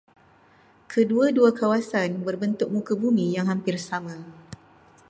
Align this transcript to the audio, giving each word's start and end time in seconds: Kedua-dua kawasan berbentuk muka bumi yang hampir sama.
Kedua-dua 0.91 1.51
kawasan 1.59 2.11
berbentuk 2.27 2.69
muka 2.75 2.93
bumi 3.01 3.27
yang 3.37 3.45
hampir 3.51 3.75
sama. 3.89 4.17